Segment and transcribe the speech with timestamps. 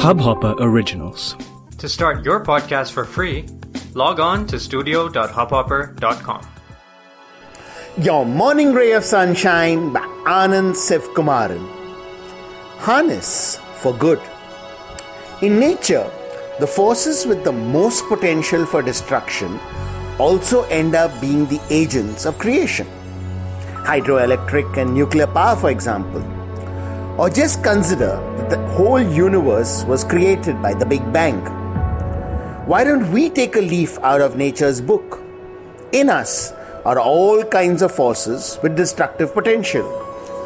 [0.00, 1.36] Hubhopper Originals.
[1.76, 3.44] To start your podcast for free,
[3.92, 6.48] log on to studio.hubhopper.com.
[7.98, 11.68] Your Morning Ray of Sunshine by Anand Sivkumaran.
[12.78, 14.18] Harness for good.
[15.42, 16.10] In nature,
[16.60, 19.60] the forces with the most potential for destruction
[20.18, 22.86] also end up being the agents of creation.
[23.84, 26.39] Hydroelectric and nuclear power, for example.
[27.20, 31.38] Or just consider that the whole universe was created by the Big Bang.
[32.64, 35.20] Why don't we take a leaf out of nature's book?
[35.92, 36.52] In us
[36.86, 39.84] are all kinds of forces with destructive potential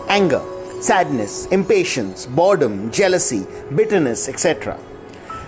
[0.09, 0.43] anger,
[0.81, 4.77] sadness, impatience, boredom, jealousy, bitterness, etc.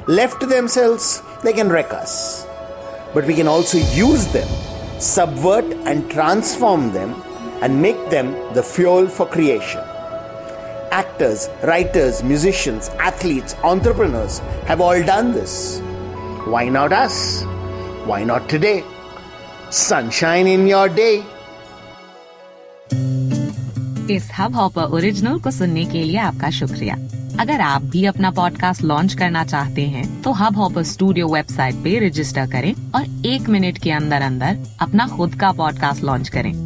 [0.06, 2.47] Left to themselves, they can wreck us.
[3.14, 4.48] But we can also use them,
[5.00, 7.20] subvert and transform them,
[7.62, 9.83] and make them the fuel for creation.
[10.96, 15.80] Actors, writers, musicians, athletes, entrepreneurs have all done this.
[16.47, 17.44] Why not us?
[18.06, 18.83] Why not today?
[19.70, 21.17] Sunshine in your day.
[24.11, 26.94] इस hub hopper original को सुनने के लिए आपका शुक्रिया
[27.41, 31.98] अगर आप भी अपना पॉडकास्ट लॉन्च करना चाहते हैं तो हब हॉपर स्टूडियो वेबसाइट पे
[32.06, 36.66] रजिस्टर करें और एक मिनट के अंदर अंदर अपना खुद का पॉडकास्ट लॉन्च करें